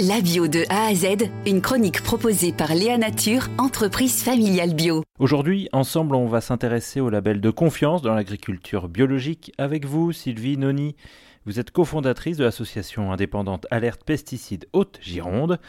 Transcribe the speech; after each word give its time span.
La 0.00 0.20
bio 0.20 0.48
de 0.48 0.64
A 0.70 0.86
à 0.86 0.94
Z, 0.94 1.30
une 1.46 1.60
chronique 1.60 2.02
proposée 2.02 2.52
par 2.52 2.74
Léa 2.74 2.98
Nature, 2.98 3.46
entreprise 3.58 4.24
familiale 4.24 4.74
bio. 4.74 5.04
Aujourd'hui, 5.20 5.68
ensemble, 5.72 6.16
on 6.16 6.26
va 6.26 6.40
s'intéresser 6.40 6.98
au 7.00 7.10
label 7.10 7.40
de 7.40 7.50
confiance 7.50 8.02
dans 8.02 8.12
l'agriculture 8.12 8.88
biologique 8.88 9.52
avec 9.56 9.84
vous, 9.84 10.10
Sylvie 10.10 10.58
Noni. 10.58 10.96
Vous 11.46 11.60
êtes 11.60 11.70
cofondatrice 11.70 12.38
de 12.38 12.42
l'association 12.42 13.12
indépendante 13.12 13.68
Alerte 13.70 14.02
Pesticides 14.02 14.66
Haute-Gironde. 14.72 15.60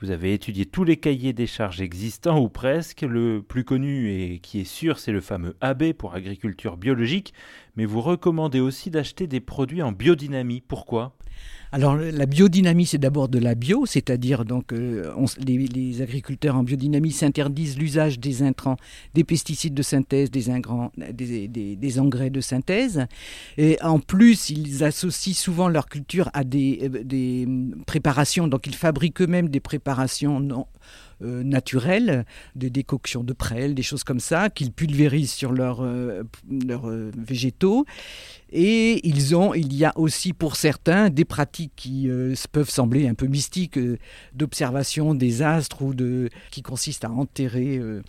Vous 0.00 0.10
avez 0.10 0.32
étudié 0.32 0.64
tous 0.64 0.84
les 0.84 0.96
cahiers 0.96 1.34
des 1.34 1.46
charges 1.46 1.82
existants 1.82 2.40
ou 2.40 2.48
presque. 2.48 3.02
Le 3.02 3.42
plus 3.42 3.64
connu 3.64 4.10
et 4.10 4.38
qui 4.38 4.62
est 4.62 4.64
sûr, 4.64 4.98
c'est 4.98 5.12
le 5.12 5.20
fameux 5.20 5.56
AB 5.60 5.92
pour 5.92 6.14
agriculture 6.14 6.78
biologique. 6.78 7.34
Mais 7.76 7.84
vous 7.84 8.00
recommandez 8.00 8.60
aussi 8.60 8.90
d'acheter 8.90 9.26
des 9.26 9.40
produits 9.40 9.82
en 9.82 9.92
biodynamie. 9.92 10.62
Pourquoi? 10.66 11.14
Alors 11.74 11.96
la 11.96 12.26
biodynamie, 12.26 12.86
c'est 12.86 12.98
d'abord 12.98 13.28
de 13.28 13.40
la 13.40 13.56
bio, 13.56 13.84
c'est-à-dire 13.84 14.44
donc 14.44 14.72
euh, 14.72 15.12
les, 15.44 16.02
agriculteurs 16.02 16.54
en 16.54 16.62
biodynamie 16.62 17.10
s'interdisent 17.10 17.76
l'usage 17.76 18.20
des 18.20 18.42
intrants, 18.42 18.76
des 19.14 19.24
pesticides 19.24 19.74
de 19.74 19.82
synthèse, 19.82 20.30
des, 20.30 21.98
engrais 21.98 22.30
de 22.30 22.40
synthèse. 22.40 23.06
Et 23.58 23.76
en 23.82 23.98
plus, 23.98 24.50
ils 24.50 24.84
associent 24.84 25.34
souvent 25.34 25.68
leur 25.68 25.88
culture 25.88 26.30
à 26.32 26.44
des, 26.44 26.78
euh, 26.84 27.02
des 27.02 27.48
préparations, 27.86 28.46
donc 28.46 28.68
ils 28.68 28.76
fabriquent 28.76 29.22
eux-mêmes 29.22 29.48
des 29.48 29.58
préparations 29.58 30.38
non, 30.38 30.66
euh, 31.22 32.22
des 32.54 32.70
décoctions 32.70 33.24
de 33.24 33.32
prêles, 33.32 33.74
des 33.74 33.82
choses 33.82 34.04
comme 34.04 34.20
ça, 34.20 34.50
qu'ils 34.50 34.72
pulvérisent 34.72 35.32
sur 35.32 35.52
leurs 35.52 35.82
leurs 36.50 36.90
végétaux. 37.16 37.84
Et 38.56 39.04
ils 39.04 39.34
ont, 39.34 39.52
il 39.52 39.74
y 39.74 39.84
a 39.84 39.92
aussi 39.96 40.32
pour 40.32 40.54
certains 40.54 41.10
des 41.10 41.24
pratiques 41.24 41.72
qui 41.74 42.08
euh, 42.08 42.34
peuvent 42.52 42.70
sembler 42.70 43.08
un 43.08 43.14
peu 43.14 43.26
mystiques 43.26 43.76
euh, 43.76 43.98
d'observation 44.32 45.12
des 45.12 45.42
astres 45.42 45.82
ou 45.82 45.92
de, 45.92 46.28
qui 46.52 46.62
consistent 46.62 47.04
à 47.04 47.10
enterrer 47.10 47.78
euh, 47.78 48.00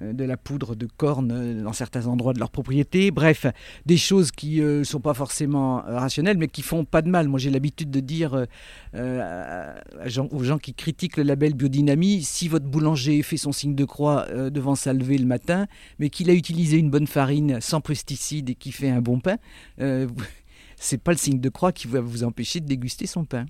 de 0.00 0.24
la 0.24 0.36
poudre 0.36 0.74
de 0.74 0.86
corne 0.86 1.62
dans 1.62 1.72
certains 1.72 2.08
endroits 2.08 2.32
de 2.32 2.40
leur 2.40 2.50
propriété. 2.50 3.12
Bref, 3.12 3.46
des 3.86 3.96
choses 3.96 4.32
qui 4.32 4.60
ne 4.60 4.82
sont 4.82 4.98
pas 4.98 5.14
forcément 5.14 5.82
rationnelles 5.86 6.36
mais 6.36 6.48
qui 6.48 6.62
font 6.62 6.84
pas 6.84 7.02
de 7.02 7.08
mal. 7.08 7.28
Moi 7.28 7.38
j'ai 7.38 7.50
l'habitude 7.50 7.92
de 7.92 8.00
dire 8.00 8.46
aux 8.92 10.42
gens 10.42 10.58
qui 10.58 10.74
critiquent 10.74 11.16
le 11.16 11.22
label 11.22 11.54
biodynamie, 11.54 12.21
si 12.22 12.48
votre 12.48 12.66
boulanger 12.66 13.22
fait 13.22 13.36
son 13.36 13.52
signe 13.52 13.74
de 13.74 13.84
croix 13.84 14.26
devant 14.50 14.74
sa 14.74 14.92
levée 14.92 15.18
le 15.18 15.26
matin, 15.26 15.66
mais 15.98 16.10
qu'il 16.10 16.30
a 16.30 16.34
utilisé 16.34 16.78
une 16.78 16.90
bonne 16.90 17.06
farine 17.06 17.60
sans 17.60 17.80
pesticides 17.80 18.50
et 18.50 18.54
qui 18.54 18.72
fait 18.72 18.90
un 18.90 19.00
bon 19.00 19.20
pain, 19.20 19.36
euh, 19.80 20.08
c'est 20.76 21.02
pas 21.02 21.12
le 21.12 21.18
signe 21.18 21.40
de 21.40 21.48
croix 21.48 21.72
qui 21.72 21.86
va 21.86 22.00
vous 22.00 22.24
empêcher 22.24 22.60
de 22.60 22.66
déguster 22.66 23.06
son 23.06 23.24
pain. 23.24 23.46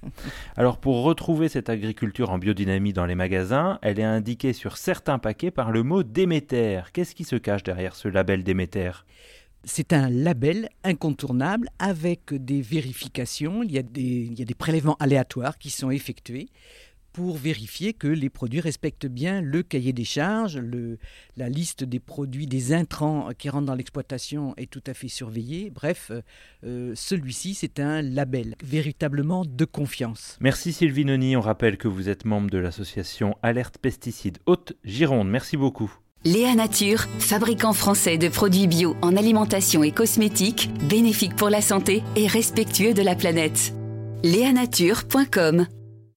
Alors 0.56 0.78
pour 0.78 1.02
retrouver 1.02 1.48
cette 1.48 1.68
agriculture 1.68 2.30
en 2.30 2.38
biodynamie 2.38 2.92
dans 2.92 3.06
les 3.06 3.14
magasins, 3.14 3.78
elle 3.82 3.98
est 3.98 4.04
indiquée 4.04 4.52
sur 4.52 4.76
certains 4.76 5.18
paquets 5.18 5.50
par 5.50 5.72
le 5.72 5.82
mot 5.82 6.02
Déméter. 6.02 6.82
Qu'est-ce 6.92 7.14
qui 7.14 7.24
se 7.24 7.36
cache 7.36 7.62
derrière 7.62 7.94
ce 7.94 8.08
label 8.08 8.44
Déméter? 8.44 8.92
C'est 9.64 9.92
un 9.92 10.08
label 10.08 10.68
incontournable 10.84 11.68
avec 11.80 12.32
des 12.32 12.62
vérifications. 12.62 13.64
Il 13.64 13.72
y, 13.72 13.78
a 13.78 13.82
des, 13.82 14.00
il 14.00 14.38
y 14.38 14.42
a 14.42 14.44
des 14.44 14.54
prélèvements 14.54 14.96
aléatoires 15.00 15.58
qui 15.58 15.70
sont 15.70 15.90
effectués 15.90 16.50
pour 17.16 17.38
vérifier 17.38 17.94
que 17.94 18.08
les 18.08 18.28
produits 18.28 18.60
respectent 18.60 19.06
bien 19.06 19.40
le 19.40 19.62
cahier 19.62 19.94
des 19.94 20.04
charges, 20.04 20.58
le, 20.58 20.98
la 21.38 21.48
liste 21.48 21.82
des 21.82 21.98
produits, 21.98 22.46
des 22.46 22.74
intrants 22.74 23.30
qui 23.38 23.48
rentrent 23.48 23.64
dans 23.64 23.74
l'exploitation 23.74 24.52
est 24.58 24.70
tout 24.70 24.82
à 24.86 24.92
fait 24.92 25.08
surveillée. 25.08 25.70
Bref, 25.70 26.12
euh, 26.62 26.92
celui-ci, 26.94 27.54
c'est 27.54 27.80
un 27.80 28.02
label 28.02 28.54
véritablement 28.62 29.46
de 29.46 29.64
confiance. 29.64 30.36
Merci 30.42 30.74
Sylvie 30.74 31.06
Noni. 31.06 31.38
On 31.38 31.40
rappelle 31.40 31.78
que 31.78 31.88
vous 31.88 32.10
êtes 32.10 32.26
membre 32.26 32.50
de 32.50 32.58
l'association 32.58 33.34
Alerte 33.42 33.78
Pesticides 33.78 34.36
Haute-Gironde. 34.44 35.30
Merci 35.30 35.56
beaucoup. 35.56 35.90
Léa 36.26 36.54
Nature, 36.54 37.06
fabricant 37.18 37.72
français 37.72 38.18
de 38.18 38.28
produits 38.28 38.66
bio 38.66 38.94
en 39.00 39.16
alimentation 39.16 39.82
et 39.82 39.90
cosmétiques, 39.90 40.68
bénéfique 40.86 41.34
pour 41.34 41.48
la 41.48 41.62
santé 41.62 42.02
et 42.14 42.26
respectueux 42.26 42.92
de 42.92 43.00
la 43.00 43.14
planète. 43.14 43.72
Léanature.com 44.22 45.66